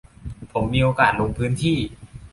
[0.51, 1.77] ผมมีโอกาสลงพื้นที่